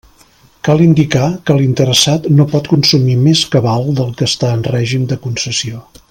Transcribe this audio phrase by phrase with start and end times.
[0.67, 5.19] Cal indicar que l'interessat no pot consumir més cabal del que està en règim de
[5.27, 5.89] concessió.